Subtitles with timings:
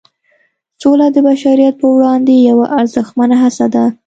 [0.81, 3.85] سوله د بشریت پر وړاندې یوه ارزښتمنه هڅه ده.